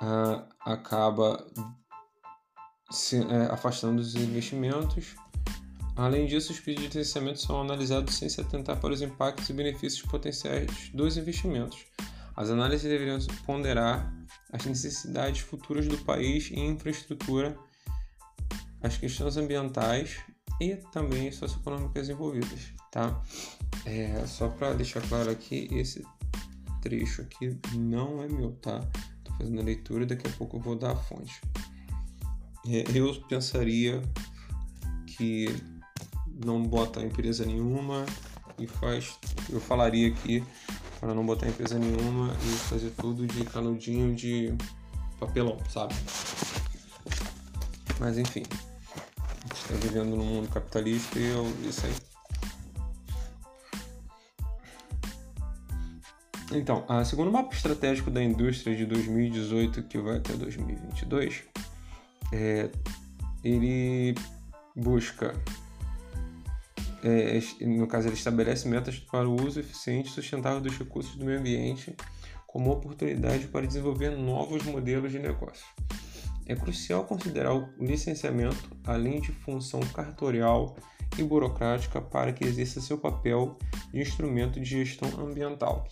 Ah, 0.00 0.48
acaba 0.60 1.46
se 2.90 3.18
é, 3.18 3.52
afastando 3.52 4.00
os 4.00 4.16
investimentos. 4.16 5.14
Além 5.94 6.26
disso, 6.26 6.52
os 6.52 6.60
pedidos 6.60 6.90
de 6.90 6.98
licenciamento 6.98 7.40
são 7.40 7.60
analisados 7.60 8.14
sem 8.14 8.28
se 8.28 8.40
atentar 8.40 8.80
para 8.80 8.92
os 8.92 9.02
impactos 9.02 9.48
e 9.48 9.52
benefícios 9.52 10.02
potenciais 10.02 10.90
dos 10.94 11.16
investimentos. 11.16 11.84
As 12.34 12.48
análises 12.48 12.88
deveriam 12.88 13.18
ponderar 13.44 14.12
as 14.50 14.64
necessidades 14.64 15.40
futuras 15.40 15.86
do 15.86 15.98
país 15.98 16.50
em 16.50 16.70
infraestrutura, 16.70 17.58
as 18.82 18.96
questões 18.96 19.36
ambientais 19.36 20.16
e 20.60 20.76
também 20.92 21.30
socioeconômicas 21.30 22.08
envolvidas, 22.08 22.72
tá? 22.90 23.22
É, 23.84 24.24
só 24.26 24.48
para 24.48 24.72
deixar 24.72 25.02
claro 25.08 25.30
aqui, 25.30 25.68
esse 25.72 26.04
trecho 26.80 27.22
aqui 27.22 27.58
não 27.74 28.22
é 28.22 28.28
meu, 28.28 28.52
tá? 28.52 28.80
Tô 29.24 29.32
fazendo 29.34 29.60
a 29.60 29.64
leitura, 29.64 30.06
daqui 30.06 30.26
a 30.26 30.30
pouco 30.32 30.56
eu 30.56 30.60
vou 30.60 30.76
dar 30.76 30.92
a 30.92 30.96
fonte. 30.96 31.40
É, 32.66 32.84
eu 32.96 33.14
pensaria 33.28 34.00
que 35.06 35.46
não 36.44 36.62
bota 36.62 37.00
empresa 37.00 37.44
nenhuma 37.44 38.06
e 38.58 38.66
faz, 38.66 39.18
eu 39.50 39.60
falaria 39.60 40.08
aqui 40.08 40.44
para 41.00 41.14
não 41.14 41.26
botar 41.26 41.48
empresa 41.48 41.78
nenhuma 41.78 42.32
e 42.44 42.56
fazer 42.68 42.90
tudo 42.90 43.26
de 43.26 43.44
canudinho 43.44 44.14
de 44.14 44.54
papelão, 45.18 45.58
sabe? 45.68 45.94
Mas 47.98 48.18
enfim, 48.18 48.42
está 49.52 49.74
vivendo 49.74 50.16
no 50.16 50.24
mundo 50.24 50.48
capitalista 50.48 51.18
e 51.18 51.24
eu, 51.24 51.46
isso 51.68 51.86
aí. 51.86 51.94
Então, 56.54 56.84
a 56.86 57.04
segundo 57.04 57.32
mapa 57.32 57.54
estratégico 57.54 58.10
da 58.10 58.22
indústria 58.22 58.76
de 58.76 58.84
2018 58.84 59.84
que 59.84 59.98
vai 59.98 60.18
até 60.18 60.34
2022, 60.34 61.44
é, 62.32 62.70
ele 63.42 64.14
busca, 64.76 65.34
é, 67.02 67.40
no 67.66 67.86
caso, 67.86 68.08
ele 68.08 68.14
estabelece 68.14 68.68
metas 68.68 68.98
para 68.98 69.28
o 69.28 69.34
uso 69.44 69.58
eficiente 69.58 70.08
e 70.08 70.12
sustentável 70.12 70.60
dos 70.60 70.78
recursos 70.78 71.16
do 71.16 71.24
meio 71.24 71.40
ambiente 71.40 71.96
como 72.46 72.70
oportunidade 72.70 73.48
para 73.48 73.66
desenvolver 73.66 74.10
novos 74.10 74.62
modelos 74.64 75.10
de 75.10 75.18
negócio. 75.18 75.64
É 76.46 76.54
crucial 76.54 77.04
considerar 77.04 77.54
o 77.54 77.68
licenciamento, 77.80 78.76
além 78.84 79.20
de 79.20 79.32
função 79.32 79.80
cartorial 79.80 80.76
e 81.18 81.22
burocrática, 81.22 82.00
para 82.00 82.32
que 82.32 82.44
exerça 82.44 82.80
seu 82.80 82.98
papel 82.98 83.58
de 83.92 84.00
instrumento 84.00 84.60
de 84.60 84.66
gestão 84.66 85.08
ambiental. 85.20 85.88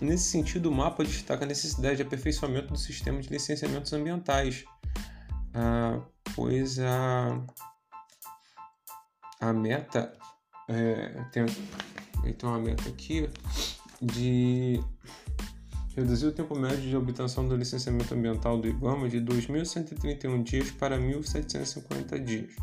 Nesse 0.00 0.30
sentido, 0.30 0.70
o 0.70 0.74
mapa 0.74 1.04
destaca 1.04 1.44
a 1.44 1.48
necessidade 1.48 1.96
de 1.96 2.02
aperfeiçoamento 2.02 2.72
do 2.72 2.78
sistema 2.78 3.20
de 3.20 3.28
licenciamentos 3.28 3.92
ambientais, 3.92 4.64
ah, 5.54 6.00
pois 6.34 6.78
a, 6.78 7.40
a 9.40 9.52
meta 9.52 10.12
é, 10.68 11.24
tem, 11.32 11.46
tem 11.46 12.48
uma 12.48 12.58
meta 12.58 12.88
aqui 12.88 13.28
de 14.00 14.82
reduzir 15.94 16.26
o 16.26 16.32
tempo 16.32 16.58
médio 16.58 16.80
de 16.80 16.96
obtenção 16.96 17.46
do 17.46 17.56
licenciamento 17.56 18.14
ambiental 18.14 18.58
do 18.58 18.68
IBAMA 18.68 19.08
de 19.08 19.20
2.131 19.20 20.42
dias 20.42 20.70
para 20.70 20.98
1.750 20.98 22.24
dias. 22.24 22.54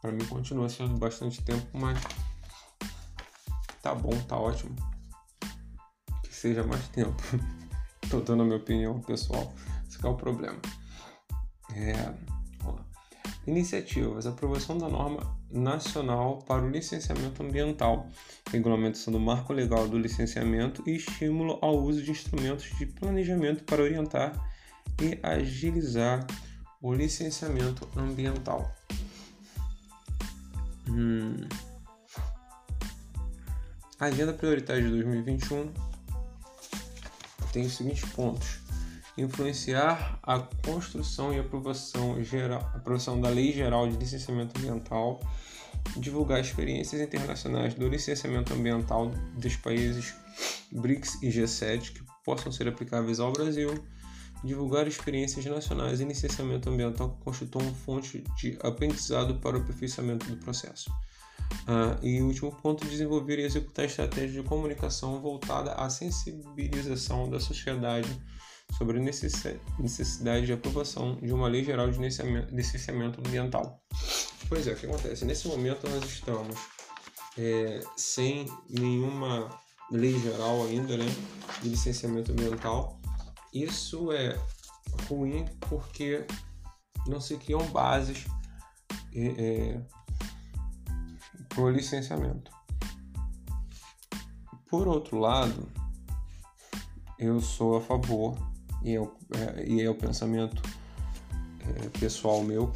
Para 0.00 0.12
mim 0.12 0.24
continua 0.24 0.68
sendo 0.68 0.96
bastante 0.96 1.42
tempo, 1.42 1.66
mas 1.74 2.00
tá 3.82 3.94
bom, 3.94 4.10
tá 4.26 4.36
ótimo. 4.36 4.74
Que 6.22 6.34
seja 6.34 6.64
mais 6.64 6.88
tempo. 6.88 7.22
Tô 8.10 8.20
dando 8.20 8.42
a 8.42 8.46
minha 8.46 8.56
opinião 8.56 9.00
pessoal. 9.00 9.54
Esse 9.86 10.04
é 10.04 10.08
o 10.08 10.14
problema. 10.14 10.58
É, 11.74 12.14
Iniciativas: 13.46 14.26
aprovação 14.26 14.78
da 14.78 14.88
norma 14.88 15.39
nacional 15.50 16.38
para 16.46 16.62
o 16.62 16.70
licenciamento 16.70 17.42
ambiental, 17.42 18.08
regulamentação 18.50 19.12
do 19.12 19.18
marco 19.18 19.52
legal 19.52 19.88
do 19.88 19.98
licenciamento 19.98 20.82
e 20.86 20.96
estímulo 20.96 21.58
ao 21.60 21.76
uso 21.76 22.02
de 22.02 22.10
instrumentos 22.10 22.70
de 22.78 22.86
planejamento 22.86 23.64
para 23.64 23.82
orientar 23.82 24.32
e 25.00 25.18
agilizar 25.22 26.26
o 26.80 26.94
licenciamento 26.94 27.88
ambiental. 27.96 28.72
Hum. 30.88 31.36
A 33.98 34.06
agenda 34.06 34.32
prioritária 34.32 34.82
de 34.82 34.88
2021 34.88 35.72
tem 37.52 37.66
os 37.66 37.76
seguintes 37.76 38.04
pontos: 38.10 38.59
influenciar 39.16 40.18
a 40.22 40.38
construção 40.38 41.32
e 41.32 41.38
aprovação, 41.38 42.22
geral, 42.22 42.60
aprovação 42.74 43.20
da 43.20 43.28
Lei 43.28 43.52
Geral 43.52 43.88
de 43.88 43.96
Licenciamento 43.96 44.58
Ambiental, 44.58 45.20
divulgar 45.96 46.40
experiências 46.40 47.00
internacionais 47.00 47.74
do 47.74 47.88
licenciamento 47.88 48.52
ambiental 48.54 49.10
dos 49.36 49.56
países 49.56 50.14
BRICS 50.70 51.22
e 51.22 51.28
G7 51.28 51.92
que 51.92 52.02
possam 52.24 52.52
ser 52.52 52.68
aplicáveis 52.68 53.18
ao 53.18 53.32
Brasil, 53.32 53.82
divulgar 54.44 54.86
experiências 54.86 55.44
nacionais 55.44 56.00
em 56.00 56.06
licenciamento 56.06 56.70
ambiental 56.70 57.10
que 57.10 57.24
constituam 57.24 57.74
fonte 57.74 58.24
de 58.38 58.58
aprendizado 58.62 59.34
para 59.36 59.58
o 59.58 59.60
aperfeiçoamento 59.60 60.26
do 60.26 60.36
processo. 60.36 60.90
Uh, 61.50 62.04
e 62.04 62.22
último 62.22 62.52
ponto, 62.52 62.86
desenvolver 62.86 63.38
e 63.38 63.42
executar 63.42 63.84
estratégias 63.84 64.32
de 64.32 64.42
comunicação 64.42 65.20
voltada 65.20 65.72
à 65.72 65.90
sensibilização 65.90 67.28
da 67.28 67.40
sociedade 67.40 68.08
sobre 68.76 68.98
a 68.98 69.02
necessidade 69.02 70.46
de 70.46 70.52
aprovação 70.52 71.16
de 71.16 71.32
uma 71.32 71.48
lei 71.48 71.64
geral 71.64 71.90
de 71.90 71.98
licenciamento 71.98 73.20
ambiental. 73.20 73.80
Pois 74.48 74.66
é, 74.66 74.72
o 74.72 74.76
que 74.76 74.86
acontece? 74.86 75.24
Nesse 75.24 75.46
momento 75.48 75.88
nós 75.88 76.04
estamos 76.04 76.56
é, 77.38 77.80
sem 77.96 78.46
nenhuma 78.68 79.48
lei 79.90 80.18
geral 80.20 80.64
ainda 80.64 80.96
né, 80.96 81.06
de 81.62 81.68
licenciamento 81.68 82.32
ambiental. 82.32 83.00
Isso 83.52 84.12
é 84.12 84.38
ruim 85.08 85.44
porque 85.68 86.26
não 87.06 87.20
se 87.20 87.36
criam 87.36 87.64
bases 87.70 88.26
é, 89.14 89.26
é, 89.26 89.80
para 91.48 91.62
o 91.62 91.70
licenciamento. 91.70 92.50
Por 94.68 94.86
outro 94.86 95.18
lado, 95.18 95.68
eu 97.18 97.40
sou 97.40 97.76
a 97.76 97.80
favor 97.80 98.49
e 98.82 98.94
é 98.94 99.00
o, 99.00 99.12
é, 99.34 99.64
e 99.66 99.82
é 99.82 99.90
o 99.90 99.94
pensamento 99.94 100.62
é, 101.60 101.88
pessoal 101.98 102.42
meu, 102.42 102.72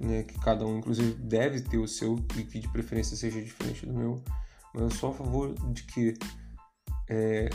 né, 0.00 0.22
que 0.22 0.38
cada 0.40 0.66
um 0.66 0.78
inclusive 0.78 1.12
deve 1.14 1.60
ter 1.60 1.78
o 1.78 1.88
seu 1.88 2.16
e 2.36 2.42
que 2.44 2.60
de 2.60 2.68
preferência 2.68 3.16
seja 3.16 3.40
diferente 3.40 3.86
do 3.86 3.92
meu, 3.92 4.22
mas 4.72 4.82
eu 4.82 4.90
sou 4.90 5.10
a 5.10 5.14
favor 5.14 5.54
de 5.72 5.82
que 5.84 6.14
é, 7.08 7.48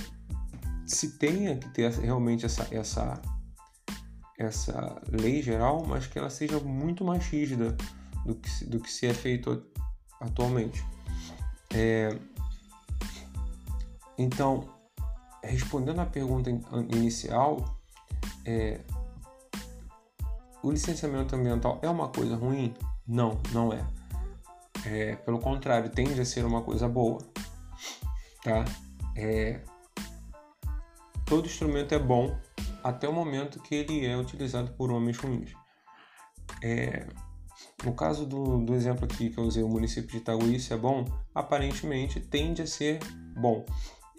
se 0.86 1.18
tenha 1.18 1.58
que 1.58 1.70
ter 1.70 1.92
realmente 1.92 2.46
essa, 2.46 2.68
essa, 2.72 3.22
essa 4.38 5.02
lei 5.12 5.42
geral, 5.42 5.86
mas 5.86 6.08
que 6.08 6.18
ela 6.18 6.30
seja 6.30 6.60
muito 6.60 7.04
mais 7.04 7.26
rígida 7.28 7.76
do 8.26 8.36
que, 8.36 8.66
do 8.66 8.80
que 8.80 8.92
se 8.92 9.06
é 9.06 9.14
feito 9.14 9.64
atualmente. 10.20 10.84
É, 11.74 12.18
então, 14.18 14.68
respondendo 15.44 16.00
à 16.00 16.06
pergunta 16.06 16.50
inicial, 16.90 17.78
é, 18.46 18.80
o 20.62 20.72
licenciamento 20.72 21.36
ambiental 21.36 21.80
é 21.82 21.90
uma 21.90 22.10
coisa 22.10 22.36
ruim? 22.36 22.74
Não, 23.08 23.40
não 23.52 23.72
é. 23.74 23.86
é 24.86 25.16
pelo 25.16 25.40
contrário, 25.40 25.90
tende 25.90 26.20
a 26.20 26.26
ser 26.26 26.46
uma 26.46 26.62
coisa 26.62 26.88
boa. 26.88 27.20
Tá? 28.44 28.66
É, 29.16 29.62
todo 31.26 31.46
instrumento 31.46 31.94
é 31.94 32.00
bom 32.00 32.38
até 32.84 33.08
o 33.08 33.14
momento 33.14 33.62
que 33.62 33.76
ele 33.76 34.06
é 34.06 34.18
utilizado 34.18 34.72
por 34.74 34.92
homens 34.92 35.18
ruins. 35.18 35.54
É, 36.62 37.08
no 37.84 37.94
caso 37.94 38.26
do, 38.26 38.60
do 38.60 38.74
exemplo 38.74 39.06
aqui 39.06 39.30
que 39.30 39.38
eu 39.38 39.44
usei, 39.44 39.64
o 39.64 39.70
município 39.70 40.10
de 40.10 40.18
Itaúí, 40.18 40.60
se 40.60 40.74
é 40.74 40.78
bom, 40.78 41.06
aparentemente 41.34 42.20
tende 42.20 42.62
a 42.62 42.68
ser 42.68 43.00
bom. 43.38 43.66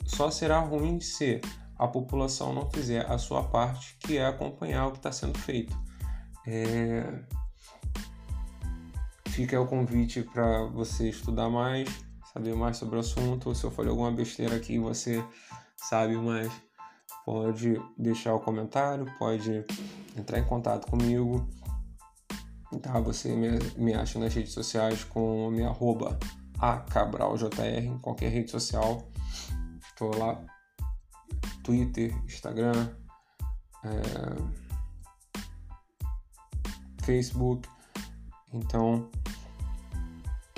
Só 0.05 0.31
será 0.31 0.59
ruim 0.61 1.01
se 1.01 1.41
a 1.79 1.89
população 1.89 2.53
não 2.53 2.71
fizer 2.71 3.11
a 3.11 3.17
sua 3.17 3.43
parte, 3.43 3.97
que 4.01 4.19
é 4.19 4.27
acompanhar 4.27 4.89
o 4.89 4.93
que 4.93 4.99
está 4.99 5.11
sendo 5.11 5.39
feito. 5.39 5.77
É... 6.47 7.23
Fica 9.29 9.59
o 9.61 9.67
convite 9.67 10.23
para 10.23 10.65
você 10.67 11.09
estudar 11.09 11.49
mais, 11.49 11.89
saber 12.33 12.55
mais 12.55 12.77
sobre 12.77 12.97
o 12.97 13.01
assunto. 13.01 13.55
Se 13.55 13.65
eu 13.65 13.71
falei 13.71 13.91
alguma 13.91 14.13
besteira 14.13 14.57
aqui 14.57 14.79
você 14.79 15.25
sabe 15.77 16.17
mais, 16.17 16.53
pode 17.25 17.81
deixar 17.97 18.35
o 18.35 18.41
comentário, 18.41 19.07
pode 19.19 19.65
entrar 20.17 20.39
em 20.39 20.45
contato 20.45 20.87
comigo. 20.91 21.49
Tá? 22.83 23.01
Você 23.01 23.35
me, 23.35 23.59
me 23.77 23.95
acha 23.95 24.19
nas 24.19 24.35
redes 24.35 24.53
sociais 24.53 25.03
com 25.05 25.49
a 25.49 25.51
minha 25.51 25.69
arroba 25.69 26.19
acabraljr 26.59 27.49
em 27.79 27.99
qualquer 27.99 28.31
rede 28.31 28.51
social. 28.51 29.10
Tô 30.01 30.11
lá, 30.17 30.43
Twitter, 31.63 32.17
Instagram, 32.25 32.89
é, 33.85 33.93
Facebook. 37.05 37.69
Então, 38.51 39.11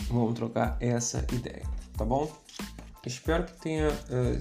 vamos 0.02 0.34
trocar 0.34 0.76
essa 0.80 1.26
ideia, 1.32 1.66
tá 1.98 2.04
bom? 2.04 2.32
Espero 3.04 3.44
que 3.44 3.60
tenha 3.60 3.88
uh, 3.90 4.40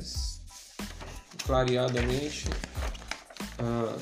clareado 1.47 1.97
a 1.97 2.01
mente 2.03 2.47
uh, 3.57 3.99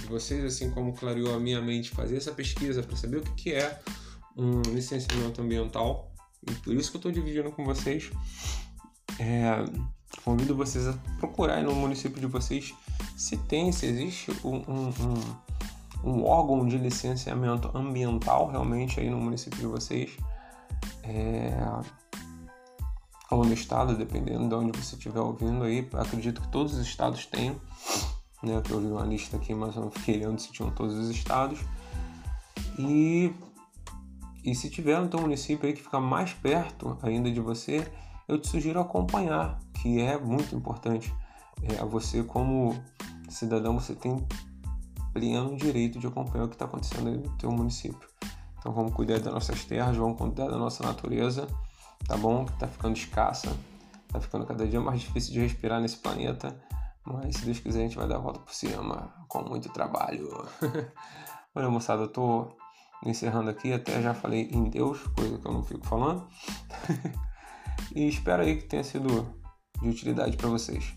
de 0.00 0.06
vocês, 0.06 0.44
assim 0.44 0.72
como 0.72 0.92
clareou 0.92 1.36
a 1.36 1.38
minha 1.38 1.62
mente 1.62 1.90
fazer 1.90 2.16
essa 2.16 2.32
pesquisa 2.32 2.82
para 2.82 2.96
saber 2.96 3.18
o 3.18 3.22
que, 3.22 3.32
que 3.34 3.52
é 3.52 3.80
um 4.36 4.60
licenciamento 4.74 5.40
ambiental. 5.40 6.12
E 6.42 6.52
por 6.52 6.74
isso 6.74 6.90
que 6.90 6.96
eu 6.96 6.98
estou 6.98 7.12
dividindo 7.12 7.52
com 7.52 7.64
vocês. 7.64 8.10
É, 9.20 9.95
Convido 10.24 10.56
vocês 10.56 10.86
a 10.88 10.94
procurar 11.18 11.62
no 11.62 11.74
município 11.74 12.20
de 12.20 12.26
vocês 12.26 12.74
se 13.16 13.36
tem, 13.36 13.70
se 13.72 13.86
existe 13.86 14.30
um, 14.44 14.56
um, 14.56 14.92
um, 16.04 16.10
um 16.10 16.24
órgão 16.24 16.66
de 16.66 16.78
licenciamento 16.78 17.70
ambiental 17.76 18.48
realmente 18.48 18.98
aí 18.98 19.08
no 19.08 19.18
município 19.18 19.58
de 19.58 19.66
vocês. 19.66 20.16
É, 21.02 21.52
ou 23.30 23.44
no 23.44 23.52
estado, 23.52 23.96
dependendo 23.96 24.48
de 24.48 24.54
onde 24.54 24.78
você 24.78 24.94
estiver 24.94 25.20
ouvindo 25.20 25.64
aí. 25.64 25.88
Acredito 25.94 26.40
que 26.40 26.48
todos 26.48 26.74
os 26.74 26.86
estados 26.86 27.26
têm. 27.26 27.50
Né? 28.42 28.62
Eu 28.70 28.80
vi 28.80 28.86
uma 28.86 29.04
lista 29.04 29.36
aqui, 29.36 29.54
mas 29.54 29.74
eu 29.74 29.82
não 29.82 29.90
fiquei 29.90 30.16
olhando 30.16 30.38
se 30.40 30.52
tinham 30.52 30.70
todos 30.70 30.96
os 30.96 31.10
estados. 31.10 31.58
E 32.78 33.32
E 34.44 34.54
se 34.54 34.70
tiver 34.70 35.00
no 35.00 35.08
teu 35.08 35.20
município 35.20 35.66
aí 35.66 35.72
que 35.72 35.82
fica 35.82 35.98
mais 35.98 36.32
perto 36.32 36.96
ainda 37.02 37.28
de 37.28 37.40
você, 37.40 37.84
eu 38.28 38.38
te 38.38 38.48
sugiro 38.48 38.78
acompanhar, 38.78 39.58
que 39.80 40.00
é 40.00 40.18
muito 40.18 40.54
importante. 40.54 41.14
É, 41.62 41.84
você 41.84 42.22
como 42.22 42.74
cidadão, 43.28 43.78
você 43.78 43.94
tem 43.94 44.26
pleno 45.12 45.56
direito 45.56 45.98
de 45.98 46.06
acompanhar 46.06 46.44
o 46.44 46.48
que 46.48 46.54
está 46.54 46.66
acontecendo 46.66 47.10
no 47.10 47.36
teu 47.36 47.50
município. 47.50 48.08
Então 48.58 48.72
vamos 48.72 48.92
cuidar 48.92 49.18
das 49.20 49.32
nossas 49.32 49.64
terras, 49.64 49.96
vamos 49.96 50.18
cuidar 50.18 50.48
da 50.48 50.58
nossa 50.58 50.84
natureza, 50.84 51.46
tá 52.06 52.16
bom? 52.16 52.44
Que 52.44 52.52
está 52.52 52.66
ficando 52.66 52.96
escassa, 52.96 53.56
está 54.06 54.20
ficando 54.20 54.44
cada 54.44 54.66
dia 54.66 54.80
mais 54.80 55.00
difícil 55.00 55.32
de 55.32 55.40
respirar 55.40 55.80
nesse 55.80 55.96
planeta. 55.98 56.54
Mas 57.04 57.36
se 57.36 57.44
Deus 57.44 57.60
quiser, 57.60 57.80
a 57.80 57.82
gente 57.82 57.96
vai 57.96 58.08
dar 58.08 58.16
a 58.16 58.18
volta 58.18 58.40
por 58.40 58.52
cima 58.52 59.14
com 59.28 59.42
muito 59.42 59.68
trabalho. 59.68 60.28
Olha, 61.54 61.70
moçada, 61.70 62.02
eu 62.02 62.08
tô 62.08 62.48
encerrando 63.04 63.48
aqui, 63.48 63.72
até 63.72 64.02
já 64.02 64.12
falei 64.12 64.50
em 64.52 64.64
Deus, 64.64 65.00
coisa 65.16 65.38
que 65.38 65.46
eu 65.46 65.52
não 65.52 65.62
fico 65.62 65.86
falando. 65.86 66.26
e 67.94 68.08
espero 68.08 68.42
aí 68.42 68.56
que 68.56 68.64
tenha 68.64 68.82
sido 68.82 69.26
de 69.80 69.88
utilidade 69.88 70.36
para 70.36 70.48
vocês. 70.48 70.94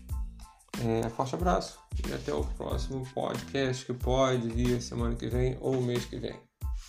É, 0.84 1.08
forte 1.10 1.34
abraço 1.34 1.78
e 2.08 2.12
até 2.12 2.32
o 2.32 2.44
próximo 2.44 3.06
podcast 3.12 3.84
que 3.84 3.92
pode 3.92 4.48
vir 4.48 4.80
semana 4.80 5.14
que 5.14 5.28
vem 5.28 5.58
ou 5.60 5.80
mês 5.82 6.04
que 6.04 6.16
vem. 6.16 6.38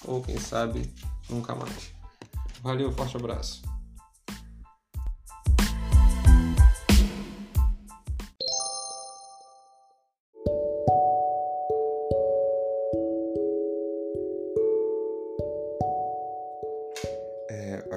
Ou 0.05 0.21
quem 0.21 0.39
sabe 0.39 0.89
nunca 1.29 1.53
mais. 1.55 1.91
Valeu, 2.61 2.91
forte 2.91 3.17
abraço. 3.17 3.61